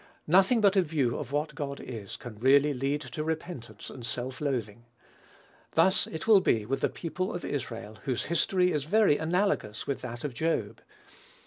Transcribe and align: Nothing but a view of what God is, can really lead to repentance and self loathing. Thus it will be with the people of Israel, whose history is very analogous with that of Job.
Nothing 0.25 0.61
but 0.61 0.75
a 0.75 0.81
view 0.81 1.15
of 1.15 1.31
what 1.31 1.53
God 1.53 1.79
is, 1.79 2.17
can 2.17 2.39
really 2.39 2.73
lead 2.73 3.01
to 3.01 3.23
repentance 3.23 3.87
and 3.87 4.03
self 4.03 4.41
loathing. 4.41 4.85
Thus 5.73 6.07
it 6.07 6.25
will 6.25 6.41
be 6.41 6.65
with 6.65 6.81
the 6.81 6.89
people 6.89 7.31
of 7.31 7.45
Israel, 7.45 7.99
whose 8.05 8.23
history 8.23 8.71
is 8.71 8.85
very 8.85 9.19
analogous 9.19 9.85
with 9.85 10.01
that 10.01 10.23
of 10.23 10.33
Job. 10.33 10.81